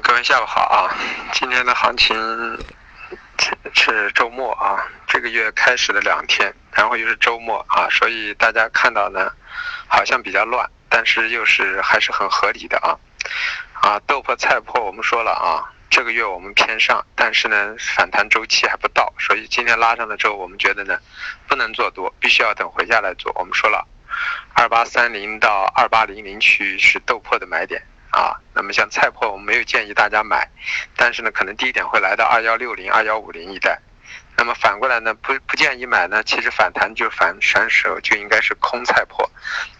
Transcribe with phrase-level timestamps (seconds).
[0.00, 0.88] 各位下午好啊！
[1.32, 2.16] 今天的行情
[3.74, 9.30] 是周末啊，这个月开始的两天，然后又是周末啊，所以大家看到呢，
[9.86, 12.96] 好像比较乱，但是又是还是很合理的啊。
[13.74, 20.98] 啊，豆粕菜粕我们说了啊，这个月我们偏上，但是呢反弹周期还不到，所以今天拉上了之后，我们觉得呢
[21.46, 23.30] 不能做多，必须要等回家来做。
[23.36, 23.86] 我们说了，
[24.54, 27.82] 二八三零到二八零零区域是豆粕的买点。
[28.12, 30.48] 啊，那么像菜粕，我们没有建议大家买，
[30.96, 33.80] 但是呢，可能低点会来到二幺六零、二幺五零一带。
[34.34, 39.28] 那么反过来呢，不不建议买呢，其实反弹就反反手就应该是空菜粕。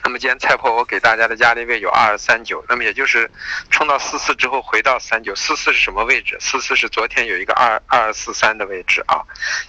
[0.04, 3.28] 那么今天菜粕我给大家的压力位有二二三九，那么也就是
[3.70, 6.36] 冲到四四之后回到三九，四四是什么位置？
[6.38, 9.24] 四四是昨天有一个二二四三的位置啊，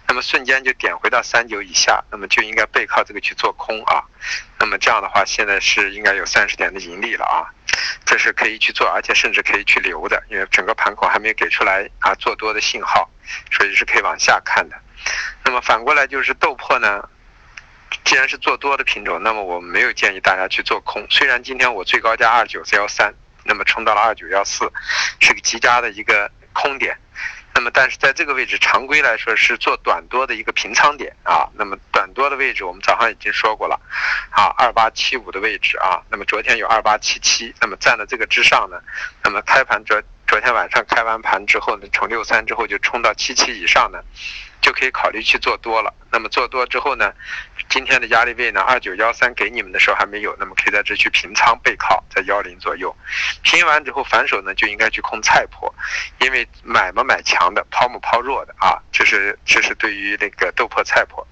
[0.07, 4.03] 那么瞬间就点回到三九以下，那么就应该背靠这个去做空啊。
[4.59, 7.47] 那么这样的话，现在是应该有三十点的盈利了啊。
[8.05, 13.09] 这是可以去做，而且甚至可以去留的，因为整个盘口还没有给出来啊做多的信号，
[13.51, 14.75] 所以是可以往下看的。
[15.43, 17.07] 那么反过来就是豆粕呢，
[18.03, 21.05] 既然是做多的品种，那么我们没有建议大家去做空。
[21.09, 24.71] 虽然今天我最高价二九四幺三，那么冲到了二九幺四，
[25.19, 26.97] 是个极佳的一个空点。
[27.55, 31.47] 那么，但是在这个位置，常规来说是做短多的一个平仓点啊。
[31.53, 33.79] 那么短多的位置，我们早上已经说过了，
[34.31, 36.01] 啊，二八七五的位置啊。
[36.09, 38.81] 那么昨天有二八七七，那么站在这个之上呢，
[39.23, 40.01] 那么开盘昨
[40.33, 43.99] 昨天晚上开完盘之后呢，从六三之后就冲到七七以上呢。
[44.61, 45.93] 就可以考虑去做多了。
[46.09, 47.13] 那么做多之后呢，
[47.69, 52.95] 今天的压力位呢，二九幺三给你们的时候还没有，那么可以在这去平仓背靠，在幺零左右。
[53.43, 55.71] 平完之后反手呢，就应该去空菜粕，
[56.19, 58.81] 因为买嘛买强的，抛嘛抛弱的啊。
[58.91, 61.23] 这是这是对于那个豆粕菜粕。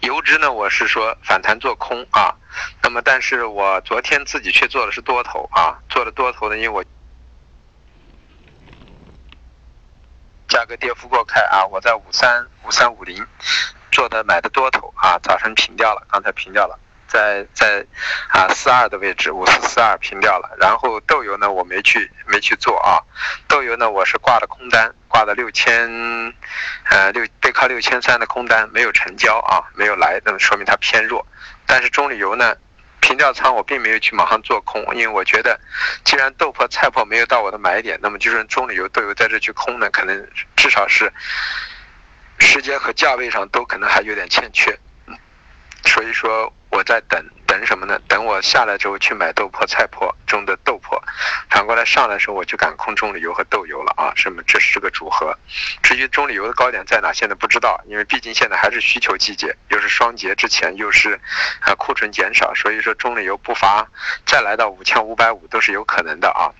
[0.00, 2.34] 油脂呢，我是说反弹做空啊。
[2.82, 6.84] 那么但是我昨天自己却做的是多头啊，做的多头呢，因为我。
[10.50, 11.64] 价格跌幅过开啊！
[11.64, 13.24] 我在五三五三五零
[13.92, 17.86] 做的买的多头啊，早晨平掉了，刚才平掉了，在在
[18.28, 20.50] 啊四二的位置五四四二平掉了。
[20.60, 22.98] 然后豆油呢，我没去没去做啊，
[23.46, 25.88] 豆油呢我是挂的空单，挂的六千
[26.90, 31.24] 呃六背靠六千三的空单没有成交啊，没有来，那么说明它偏弱。
[31.64, 32.56] 但是中铝油呢？
[33.00, 35.58] 平价仓，我并没有去马上做空，因为我觉得，
[36.04, 41.12] 既然豆粕、菜粕没有到我的买点，那么就是中旅游豆油在这去空呢，可能至少是
[42.38, 44.78] 时间和价位上都可能还有点欠缺，
[45.84, 47.24] 所以说我在等。
[47.50, 48.00] 等什么呢？
[48.06, 51.02] 等我下来之后去买豆粕、菜粕中的豆粕，
[51.50, 54.12] 反过来上来的时候我就敢空中旅游和豆油了啊！
[54.14, 54.40] 什么？
[54.46, 55.36] 这是个组合。
[55.82, 61.20] 至于中旅游的高点在哪，现在不知道，因为毕竟现在还是需求季节，又是双节之前，又是
[61.60, 63.84] 啊库存减少，所以说中旅游不乏
[64.24, 66.54] 再来到五千五百五都是有可能的啊。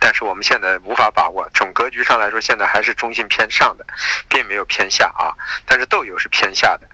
[0.00, 3.86] 但是我们现在无法把握，总格局上来说，现在还是中性偏上的，
[4.28, 5.32] 并没有偏下啊。
[5.64, 6.86] 但是豆油是偏下的。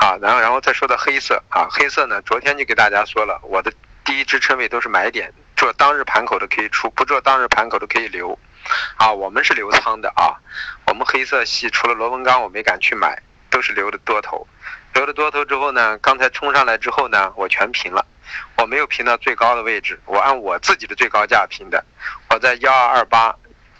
[0.00, 3.70] 啊，然后然后再说到黑色啊，黑色呢，昨天就给大家说了，我的
[4.02, 8.36] 第一支撑位都是买点，做当日盘口的可以出，不做当日盘口的可以留，
[8.96, 10.32] 啊，我们是留仓的啊，
[10.86, 14.48] 我们黑色系除了螺纹钢我没敢去买，都是留的多头，
[14.94, 18.02] 留了多头之后呢，刚才冲上来之后呢，我全平了，
[18.56, 21.84] 我没有平到最高的位置，我按我自己的最高价平的，
[22.30, 23.36] 我在幺二二八、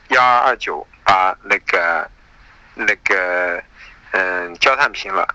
[0.08, 2.06] 幺二二九把那个
[2.74, 3.62] 那个
[4.10, 5.26] 嗯焦炭平了。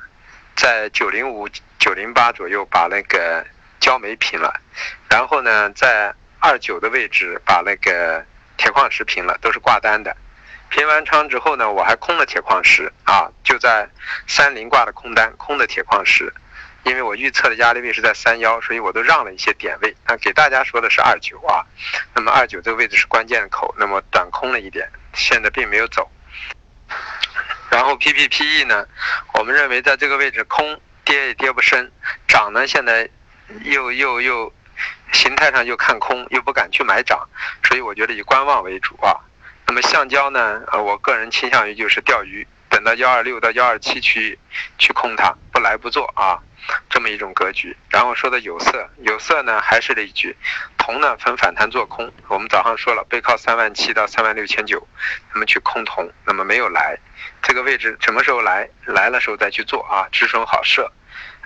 [0.55, 3.45] 在九零五、九零八左右把那个
[3.79, 4.53] 焦煤平了，
[5.09, 8.23] 然后呢，在二九的位置把那个
[8.57, 10.15] 铁矿石平了，都是挂单的。
[10.69, 13.87] 平完仓之后呢，我还空了铁矿石啊，就在
[14.27, 16.33] 三零挂的空单，空的铁矿石，
[16.83, 20.17] 因为我预测的压力位是在三幺，所以我都让了一些点位那。
[20.17, 21.63] 给大家说的是二九啊，
[22.13, 26.09] 那么二九这个位置是关键口，那么短空了一点，现在并没有走。
[27.75, 28.87] 然后 P P P E 呢，
[29.33, 31.91] 我们认为在这个位置空跌也跌不深，
[32.25, 33.09] 涨呢现在
[33.65, 34.53] 又又又
[35.11, 37.27] 形态上又看空，又不敢去买涨，
[37.65, 39.11] 所以我觉得以观望为主啊。
[39.67, 44.39] 那么橡胶呢，我个人倾向于就是钓鱼，等到幺二六到幺二七去
[44.77, 46.39] 去空它，不来不做啊。
[46.89, 50.35] 这么一种格局，然后说的有色，有色呢还是那一句，
[50.85, 54.87] 铜呢分反弹做空，我们早上说了，背靠三万七到三万六千九，
[55.33, 56.95] 那么去空铜，那么没有来，
[57.41, 58.69] 这个位置什么时候来？
[58.85, 60.91] 来的时候再去做啊，止损好设，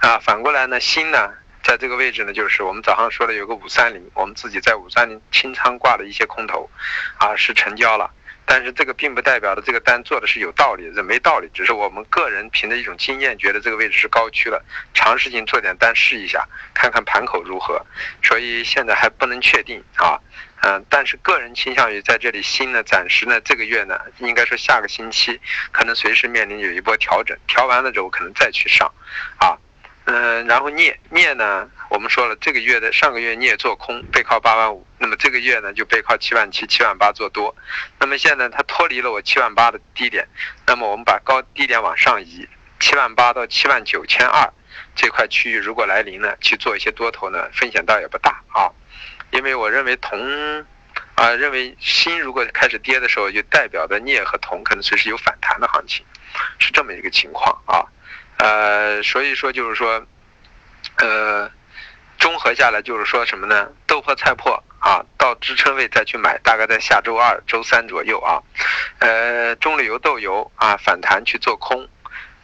[0.02, 1.32] 啊，反过来呢，锌呢
[1.64, 6.70] 在这个位置呢，就是我们早上说的有个五三零，我们自己在五三零清仓挂了一些空头，
[7.18, 8.12] 啊是成交了。
[8.52, 14.60] 但是这个并不代表的这个单做的是有道理，这没道理，只是我们个人凭着一种经验，觉得这个位置是高区了，
[14.92, 16.44] 尝试性做点单试一下，
[16.74, 17.80] 看看盘口如何。
[18.24, 20.18] 所以现在还不能确定啊，
[20.64, 25.40] 嗯，但是个人倾向于在这里新呢，暂时呢，这个月呢，应该说下个星期
[25.72, 28.92] 可能随时面临有一波调整，调完了之后可能再去上，
[29.38, 29.56] 啊。
[30.12, 37.56] 嗯，然后镍镍呢，我们说了，这个月的上个月镍做空背靠八万五，那么这个月呢就背靠七万七、七万八做多，
[38.00, 40.28] 那么现在它脱离了我七万八的低点，
[40.66, 42.48] 那么我们把高低点往上移，
[42.80, 44.52] 七万八到七万九千二
[44.96, 48.66] 这块区域如果来临呢，去做一些多头呢，风险倒也不大啊，
[49.30, 50.66] 因为我认为铜
[51.14, 56.04] 啊，认为锌如果开始跌的时候，就代表着镍和铜可能随时有反弹的行情，
[56.58, 57.86] 是这么一个情况啊。
[58.40, 60.02] 呃，所以说就是说，
[60.98, 61.52] 呃，
[62.18, 63.70] 综合下来就是说什么呢？
[63.86, 68.40] 豆粕菜粕啊，到支撑位再去买，大概在下周二、周三左右啊。
[69.00, 71.88] 呃，中铝油豆油啊，反弹去做空。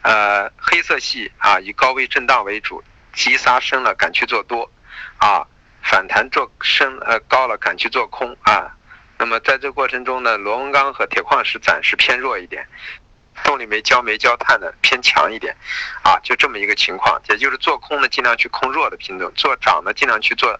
[0.02, 2.84] 呃，黑色系啊，以高位震荡为主，
[3.14, 4.70] 急杀深了敢去做多，
[5.16, 5.46] 啊，
[5.82, 8.70] 反弹做深呃高了敢去做空啊。
[9.18, 12.68] 那么在这过程中呢，螺纹钢和铁矿石暂时偏弱一点。
[13.44, 15.56] 动力煤、焦煤、焦炭的偏强一点，
[16.02, 20.58] 啊，就这么一个情况，也就是做空呢，尽量去空弱的品种；做涨呢，尽量去做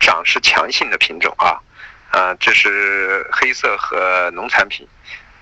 [0.00, 1.60] 涨势强性的品种啊，
[2.10, 4.86] 啊，这是黑色和农产品。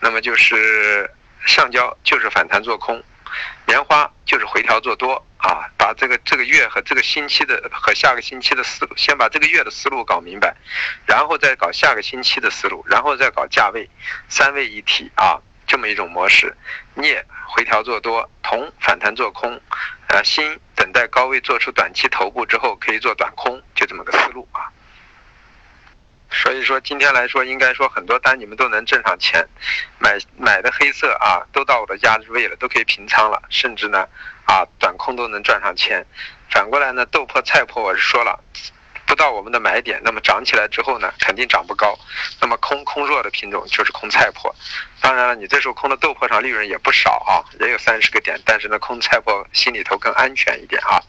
[0.00, 1.11] 那么就是
[1.47, 3.03] 橡胶就是反弹做空，
[3.67, 10.56] 棉花就是回调做多啊，把这个这个月和这个星期的和下个星期的思路，先把这个月的思路搞明白，
[11.06, 13.88] 然后再搞下个星期的思路，然后再搞价位，
[14.29, 15.38] 三位一体啊。
[15.71, 16.53] 这么一种模式，
[16.97, 19.61] 镍回调做多，铜反弹做空，
[20.09, 24.67] 呃，锌等待高位做出短期头部之后可以做短空，就这么个思路啊。
[26.29, 29.47] 所以说今天来说，应该说很多单你们都能挣上钱，
[30.01, 34.09] 买买的黑色啊，都到我的压制位了，都可以平仓了，甚至呢，
[34.47, 36.05] 啊，短空都能赚上钱。
[36.51, 38.43] 反过来呢，豆粕、菜粕，我是说了。
[39.11, 41.99] 不到我们的买点，那么涨起来之后呢，肯定涨不高。
[42.41, 44.55] 那么空空弱的品种就是空菜粕。
[45.01, 48.41] 当然了，你这时候空的豆粕上利润也不少啊，也有三十个点。
[48.45, 51.03] 但是呢，空菜粕心里头更安全一点啊。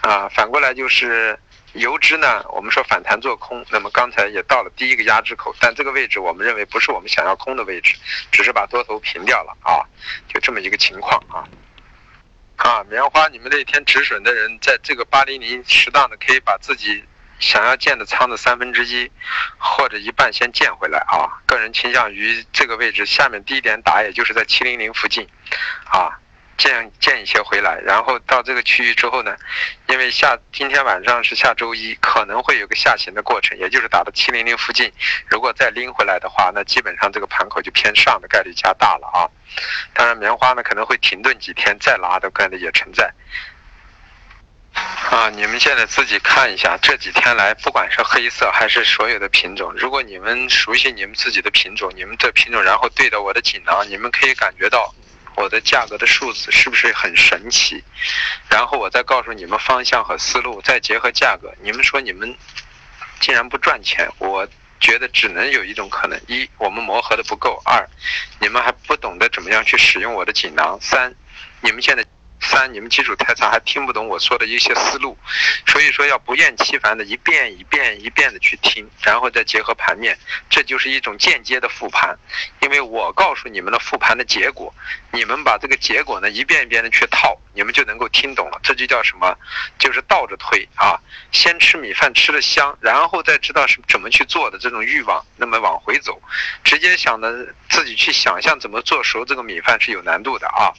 [0.00, 1.38] 啊，反过来就是
[1.74, 7.96] 油脂呢，我们说反弹做空，那么刚才也到了第一个压制口，但这个位置我们认为不是我们想要空的位置，
[8.32, 9.84] 只是把多头平掉了啊，
[10.26, 11.44] 就这么一个情况啊。
[12.56, 17.04] 啊，棉花，你们那天止损的人，在这个八零零适当的可以把自己。
[17.38, 19.10] 想要建的仓的三分之一
[19.58, 21.28] 或者一半先建回来啊！
[21.46, 25.28] 个人倾向于这个位置下面低点打，也就是在七零零附近，
[25.90, 26.10] 啊，
[26.56, 29.36] 建建一些回来，然后到这个区域之后呢，
[29.88, 34.90] 因为下今天晚上是下周一，可能会有个下行的过程，也就是打到七零零附近，
[35.28, 39.28] 如果再拎回来的话，那基本上这个盘口就偏上的概率加大了啊！
[39.92, 43.12] 当然，棉花呢可能会停顿几天再拉的概率也存在。
[45.10, 54.92] 啊，你们现在自己看一下，这几天来，不管是黑色还是所有的品种，如果你们熟悉你们自己的品种，你们这品种，然后对着我的锦囊，你们可以感觉到
[55.36, 57.82] 我的价格的数字是不是很神奇？
[58.50, 62.36] 然后我再告诉你们方向和思路，再结合价格，你们说你们
[63.20, 64.46] 竟然不赚钱，我
[64.80, 67.88] 觉得只能有一种可能：一，我们磨合的不够；二，
[68.40, 71.14] 你们还不懂得怎么样去使用我的锦囊；三，
[71.60, 72.04] 你们现在。
[72.46, 75.16] 三，你们基础太差，还听不懂我说的一些思路，
[75.66, 80.16] 所以说要不厌其烦的一遍一遍一遍的去听，然后再结合盘面，
[80.48, 82.16] 这就是一种间接的复盘。
[82.60, 84.72] 因为我告诉你们的复盘的结果，
[85.12, 88.60] 你们把这个结果呢一遍一遍的去套，你们就能够听懂了。
[88.62, 89.36] 这就叫什么？
[89.78, 90.98] 就是倒着推啊！
[91.32, 96.20] 先吃米饭吃的香，然后再知道是怎么去做的这种欲望，那么往回走，
[96.64, 100.72] 直接想的自己去想象怎么做熟这个米饭是有难度的啊！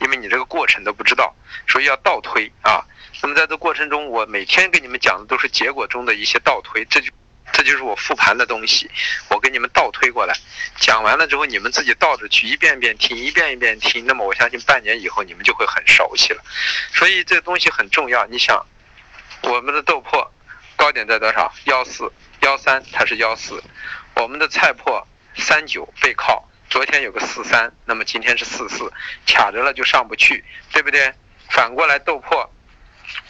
[0.00, 1.32] 因为你这个过程都不知知道，
[1.68, 2.84] 所以要倒推啊。
[3.22, 7.12] 那么在这过程中，我每天跟你们讲的都是结果中的一些倒推，这就
[7.52, 8.90] 这就是我复盘的东西。
[9.30, 10.34] 我给你们倒推过来，
[10.76, 14.04] 讲完了之后，你们自己倒着去一遍一遍听，一遍一遍听。
[14.04, 16.42] 那么我相信半年以后你们就会很熟悉了。
[16.92, 18.26] 所以这东西很重要。
[18.26, 18.66] 你想，
[19.42, 20.28] 我们的豆粕
[20.74, 21.54] 高点在多少？
[21.66, 23.62] 幺四幺三，它是幺四。
[24.16, 25.04] 我们的菜粕
[25.36, 26.44] 三九背靠。
[26.74, 28.92] 昨天有个四三，那么今天是四四，
[29.28, 31.14] 卡着了就上不去，对不对？
[31.48, 32.50] 反过来斗破，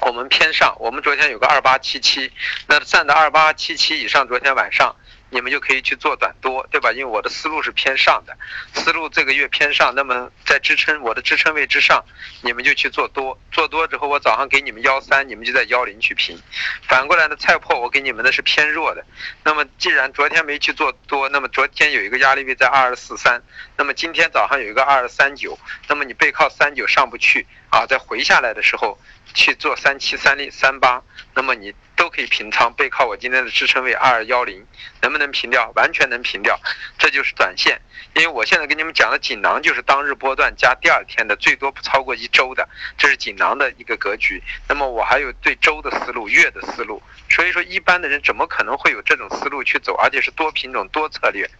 [0.00, 2.32] 我们偏上，我们昨天有个二八七七，
[2.66, 4.96] 那站在二八七七以上，昨天晚上
[5.34, 6.92] 你们就可以去做短多，对吧？
[6.92, 8.36] 因为我的思路是偏上的，
[8.72, 12.04] 思路这个月偏上，那么在支撑我的支撑位之上，
[12.40, 16.40] 你们就去做多，做多之后我早上给你们幺三，你们就在幺零去平。
[16.86, 19.04] 反过来呢，菜粕我给你们的是偏弱的，
[19.42, 23.42] 那么既然昨天没去做多，那么昨天有一个压力位在二二四三，
[23.76, 28.96] 那么今天早上有一个二二三九，那么你背靠三九上不去啊，在回下来的时候
[29.34, 31.02] 去做三七三零三八，
[31.34, 31.74] 那么你。
[32.14, 34.64] 可以平仓，背靠我今天的支撑位二二幺零，
[35.02, 35.72] 能不能平掉？
[35.74, 36.60] 完全能平掉，
[36.96, 37.80] 这就是短线。
[38.14, 44.40] 因为我现在跟你们讲的锦囊就是当日波段加第二天的，最多不超过一周的，这是锦囊的一个格局。
[44.68, 51.50] 那么我还有对周的思路、月的思路，所以说一般的人怎么可能会有这种思路去走，而且是多品种、多策略？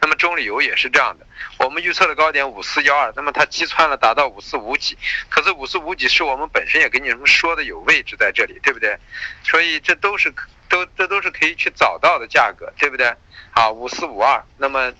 [0.00, 1.26] 那么中旅游也是这样的，
[1.58, 4.98] 我们预测的高点五四幺二，那么它击穿了，达到五四五几，
[5.30, 8.98] 可是五四五几是我们本身也跟你们说的有位置在这里，对不对？
[9.42, 13.16] 所以这都是可都这都是可以去找到的价格，对不对？
[13.52, 14.92] 好，五四五二，那么。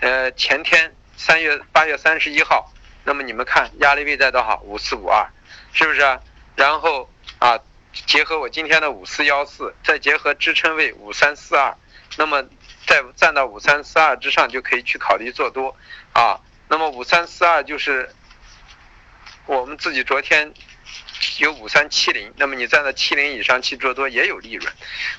[0.00, 2.72] 呃，前天三月八月三十一号，
[3.02, 4.60] 那么你们看压力位在多少？
[4.60, 5.28] 五四五二，
[5.72, 6.20] 是不是？
[6.54, 7.10] 然后
[7.40, 7.58] 啊，
[8.06, 11.76] 结合我今天的五四幺四，再结合支撑位五三四二，
[12.16, 12.44] 那么
[12.86, 15.74] 在站到五三四二之上就可以去考虑做多
[16.12, 16.38] 啊。
[16.68, 18.14] 那么五三四二就是
[19.46, 20.54] 我们自己昨天
[21.38, 24.72] 有五三七零，那么你站在七零以上去做多也有利润，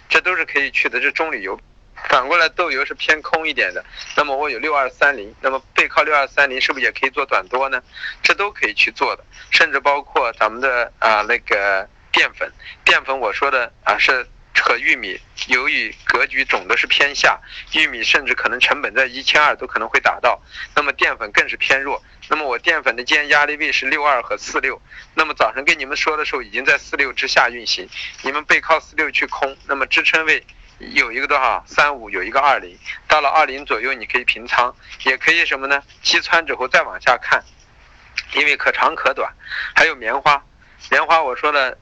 [0.07, 0.99] 这都是可以去的。
[0.99, 1.59] 这中旅游。
[2.07, 3.83] 反过来，豆油是偏空一点的，
[4.15, 7.83] 那么我有六二三零，那么背靠六二三零，是不是也可以做短多呢？
[8.23, 12.49] 这都可以去做的，甚至包括咱们的啊那个淀粉，
[12.85, 14.25] 淀粉我说的啊是
[14.55, 17.39] 和玉米，由于格局总的是偏下，
[17.73, 20.41] 玉米甚至可能成本在一千二都可能会达到，
[20.75, 24.81] 那么淀粉更是偏弱，那么我淀粉的今天压力位是六二和四六，
[25.15, 27.87] 那么早上跟你们说的时候已经在四六之下运行，
[28.21, 30.45] 你们背靠四六去空，那么支撑位。
[30.93, 35.83] 有一个多少三五，有一个二零，到了二零左右，你可以平仓，也可以什么呢？
[36.01, 37.43] 击穿之后再往下看，
[38.33, 39.29] 因为可长可短。
[39.75, 40.41] 还有棉花，
[40.89, 41.77] 棉花我说了，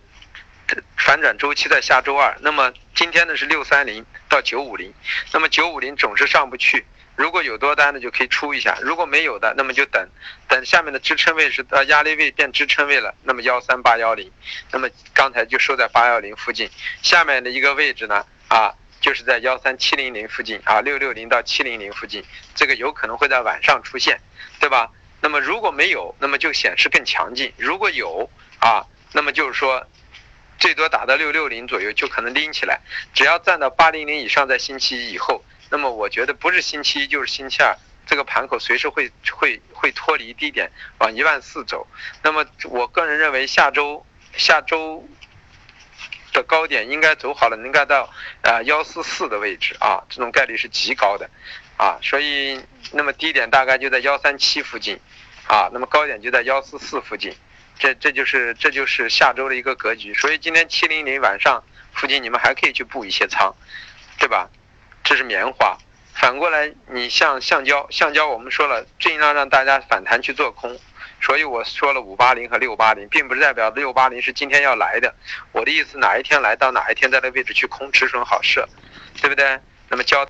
[0.97, 2.35] 反转周期在下周二。
[2.41, 4.93] 那么今天呢是六三零到九五零，
[5.31, 6.85] 那么九五零总是上不去。
[7.15, 10.07] 如果有多单的就可以出一下，如果没有的，那么就等
[10.47, 14.31] 等下面的支撑位是呃压力位变支撑位了，那么幺三八幺零，
[14.71, 16.69] 那么刚才就收在八幺零附近，
[17.01, 18.73] 下面的一个位置呢啊。
[18.99, 24.19] 就是在幺三七零零附近啊，六六零到七零零附近，这个有可能会在晚上出现，
[24.59, 24.89] 对吧？
[25.21, 28.27] 那么如果没有，那么就显示更强劲；如果有
[28.59, 28.83] 啊，
[29.13, 29.85] 那么就是说，
[30.57, 32.79] 最多打到六六零左右就可能拎起来。
[33.13, 41.87] 只要站到八零零以上，在星期一以后，那么我觉得不是星期一就是星期二，这个盘口随时会会会脱离低点往一万四走。
[42.23, 45.07] 那么我个人认为下周下周。
[46.33, 48.07] 的高点应该走好了，能该到
[48.43, 51.27] 啊幺四四的位置啊，这种概率是极高的，
[51.77, 52.61] 啊，所以
[52.91, 54.99] 那么低点大概就在幺三七附近，
[55.47, 57.33] 啊，那么高点就在幺四四附近，
[57.79, 63.53] 这这就是这就是下周的一个格局，所以今天七零零晚上附近你们还可以去布一些仓，
[64.17, 64.49] 对吧？
[65.03, 65.77] 这是棉花，
[66.13, 70.77] 反过来你像橡胶，橡胶我们说了尽量让大家反弹去做空。
[71.19, 75.15] 所以我说了五八零和六八零，并不是代表六八零是今天要来的。
[75.51, 78.69] 我的意思，哪一天来到哪一天，在那位置去空止损好设，
[79.19, 79.59] 对不对？
[79.89, 80.23] 那么交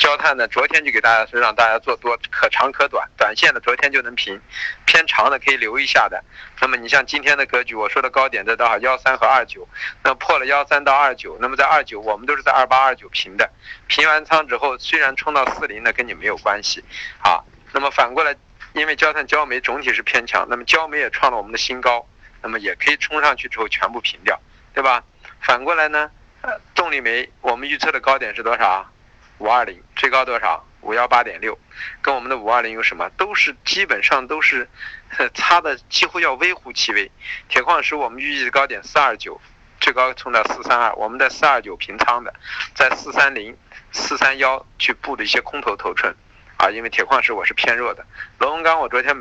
[0.00, 0.48] 焦炭呢？
[0.48, 4.40] 昨天就给大家说，让大家做多，可长可短，短线的昨天就能平，
[4.86, 6.24] 偏长的可以留一下的。
[6.58, 8.78] 那么你像今天的格局，我说的高点在多少？
[8.78, 9.68] 幺三和二九，
[10.02, 13.48] 那破了幺三到二九，那么在二九，我们都是在二八二九平的。
[13.88, 16.82] 平完仓之后，虽然冲到四零呢，跟你没有关系
[17.22, 17.44] 啊。
[17.72, 18.34] 那么反过来。
[18.72, 22.06] 因为焦炭、焦煤总体是偏强，那么焦煤也创了我们的新高，
[22.40, 24.40] 那么也可以冲上去之后全部平掉，
[24.72, 25.02] 对吧？
[25.40, 26.08] 反过来呢，
[26.72, 28.88] 动力煤我们预测的高点是多少？
[29.38, 30.64] 五二零，最高多少？
[30.80, 31.58] 五幺八点六，
[32.00, 33.10] 跟我们的五二零有什么？
[33.18, 34.66] 都是基本上都是
[35.34, 37.12] 差的几乎要微乎其微。
[37.50, 39.38] 铁矿石我们预计的高点四二九，
[39.78, 42.32] 最高冲到四三二，我们在四二九平仓的，
[42.74, 43.54] 在四三零、
[43.92, 46.16] 四三幺去布的一些空头头寸。
[46.56, 48.02] 啊，因为铁矿石我是偏弱的，
[48.38, 49.14] 螺纹钢我昨天，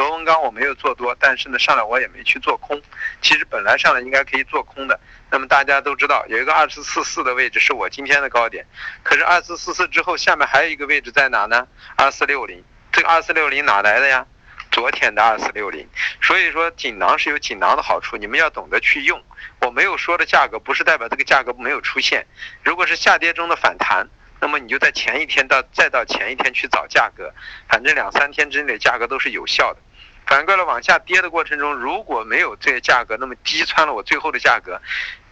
[0.00, 2.80] 螺纹钢我没有做多，但是呢上来我也没去做空，
[3.20, 4.98] 其实本来上来应该可以做空的。
[5.30, 8.64] 那么大家都知道有一个二四四四的位置是我今天的高点，
[9.02, 11.68] 可是二四四四之后下面还有一个位置在哪呢？
[11.96, 14.24] 二四六零，这个二四六零哪来的呀？
[14.70, 15.86] 昨天的二四六零，
[16.22, 19.22] 所以说锦囊是有锦囊的好处，你们要懂得去用。
[19.60, 22.24] 我没有说的价格不是代表这个价格没有出现，
[22.64, 24.08] 如果是下跌中的反弹。
[24.42, 27.30] 那么你就在前一天到再到前一天去找价格，
[27.68, 29.80] 反正两三天之内价格都是有效的。
[30.26, 34.80] 反过来往下跌的过程中，如果没有这些价格，那么击穿了我最后的价格，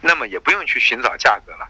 [0.01, 1.67] 那么也不用去寻找价格了。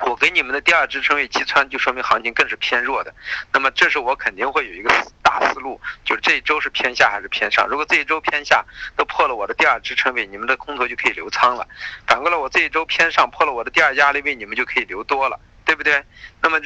[0.00, 3.12] 我给你们的第二支撑位击穿，就说明行情更是偏弱的。
[3.52, 4.88] 那么这时候我肯定会有一个
[5.22, 7.66] 大思路，就是这一周是偏下还是偏上？
[7.66, 8.64] 如果这一周偏下
[8.96, 11.66] 都破了我的第二支撑位，你们的空头就可以留仓了。
[12.06, 16.04] 反过来我这一周偏上破了我的第二压力位，你们就可以留多了，对不对？
[16.40, 16.60] 那么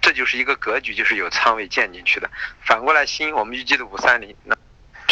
[0.00, 2.28] 这就是一个格局，就是有仓位建进去的。
[2.66, 4.56] 反过来新我们预计的五三零那。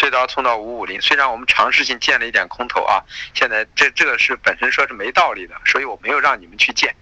[0.03, 3.01] 这刀冲到五五零，虽然我们尝试性建了一点空头啊，
[3.35, 6.93] 现在这这个是本身说是没道理的，所以我没有让你们去建。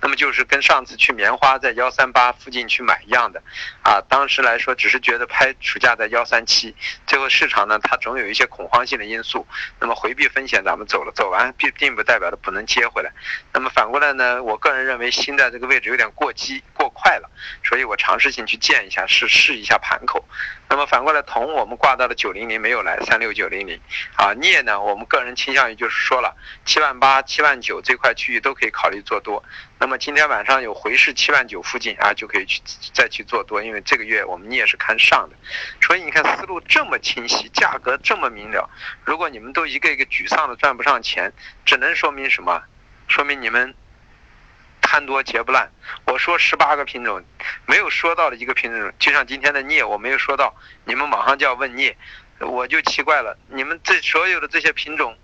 [0.00, 3.42] 那么就是跟上次去棉花在幺三八附近去买一样的，
[3.82, 6.74] 啊，当时来说只是觉得拍暑假在幺三七，
[7.06, 9.46] 最后市场呢它总有一些恐慌性的因素，
[9.78, 13.12] 那么回避风险咱们走了，走完并并不代表着不能接回来。
[13.52, 17.28] 那么反过来呢，我个人认为新在这个位置有点过激过快了，
[17.62, 20.24] 所以我尝试性去建一下试试一下盘口。
[20.68, 23.80] 那么反过来，铜我们挂到了九零零没有来，三六九零零，
[24.16, 29.42] 啊，镍呢，我们个人倾向于就是说了，七万八、七万九这块区域都可以考虑做多。
[29.78, 32.60] 那么今天晚上有回市七万九附近啊，就可以去
[32.92, 35.36] 再去做多，因为这个月我们镍是看上的，
[35.80, 38.68] 所以你看思路这么清晰，价格这么明了。
[39.04, 41.32] 如果你们都一个一个沮丧的赚不上钱，
[41.64, 42.62] 只能说明什么？
[43.08, 43.74] 说明你们。
[44.86, 45.68] 贪多结不烂，
[46.04, 47.20] 我说十八个品种，
[47.66, 51.96] 没有说到的一个品种，就像今天的镍，我没有说到，你们马上就要问镍，
[52.38, 55.18] 我就奇怪了，你们这所有的这些品种，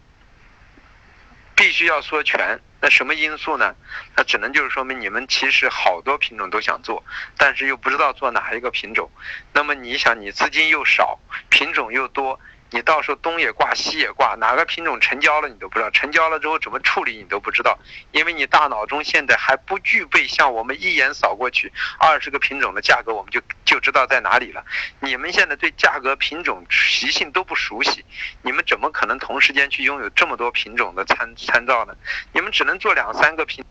[1.55, 3.77] 必须要说全，那什么因素呢？
[4.17, 7.05] 那只能就是说明你们其实好多品种都想做，
[7.39, 9.09] 但是又不知道做哪一个品种，
[9.53, 12.41] 那么你想，你资金又少，品种又多。
[12.73, 17.79] 你到时候东也挂西也挂，哪个品种成交了你都不知道，成交了之后怎么处理你都不知道，
[18.13, 24.65] 因为你大脑中现在还不具备像我们一眼扫过去二十个品种的价格，我们就就知道在哪里了。
[25.01, 28.05] 你们现在对价格品种习性都不熟悉，
[28.41, 31.95] 你们怎么可能同时间去拥有这么多品种的参参照呢？
[32.33, 33.63] 你们只能做两三个品。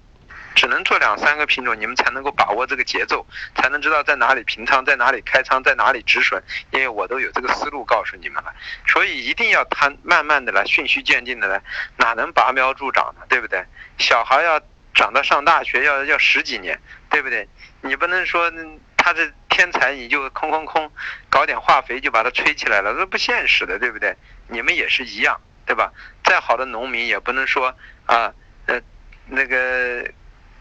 [0.54, 6.42] 只能做两三个品种，你们才能够把握这个节奏，才能知道在哪里平仓，在哪里开仓，在哪里止损。
[6.72, 8.54] 因为我都有这个思路告诉你们了，
[8.86, 11.62] 所以一定要贪慢慢的来，循序渐进的来，
[11.98, 13.26] 哪能拔苗助长呢？
[13.30, 13.64] 对不对？
[13.98, 14.62] 小孩要
[14.94, 16.80] 长到上大学要要十几年，
[17.10, 17.48] 对不对？
[17.82, 18.52] 你不能说
[18.98, 20.92] 他这天才你就空空空，
[21.30, 24.16] 搞点化肥就把他吹起来了，那不现实的，对不对？
[24.48, 25.92] 你们也是一样，对吧？
[26.24, 28.34] 再好的农民也不能说啊，
[28.66, 28.80] 呃，
[29.26, 30.08] 那个。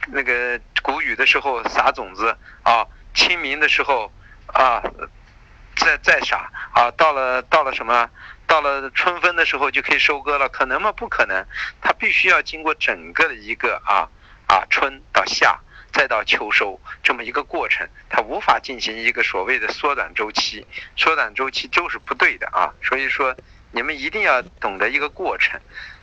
[0.09, 4.12] 那个谷雨的时候撒种子啊，清明的时候
[4.47, 4.83] 啊，
[5.76, 8.10] 再再撒啊，到了到了什么？
[8.47, 10.91] 到了春分的时候就可以收割了，可能吗？
[10.91, 11.47] 不可能，
[11.80, 14.08] 它必须要经过整个的一个啊
[14.49, 15.60] 啊春到夏
[15.93, 22.75] 再到秋收这么一个过程，它无法进行一个所谓的缩短周期，缩短周期就是不对的啊。
[22.82, 23.36] 所以说
[23.71, 25.60] 你们一定要懂得一个过程。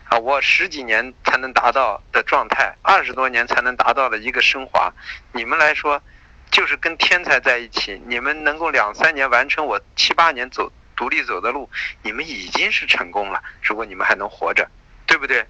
[0.09, 4.91] 啊，我十几年才能达到的状态，二十多年才能达到的一个升华，
[5.33, 6.01] 你们来说，
[6.49, 11.69] 就是跟天才在一起，你们能够两三年完成我七八年走独立走的路，
[12.01, 13.43] 你们已经是成功了。
[13.61, 14.69] 如果你们还能活着，
[15.05, 15.45] 对不对？